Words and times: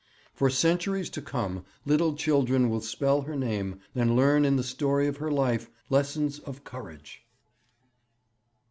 For 0.33 0.49
centuries 0.49 1.11
to 1.11 1.21
come 1.21 1.63
little 1.85 2.15
children 2.15 2.71
will 2.71 2.81
spell 2.81 3.21
her 3.21 3.35
name, 3.35 3.81
and 3.93 4.15
learn 4.15 4.45
in 4.45 4.55
the 4.55 4.63
story 4.63 5.05
of 5.07 5.17
her 5.17 5.29
life 5.29 5.69
lessons 5.91 6.39
of 6.39 6.63
courage.' 6.63 7.23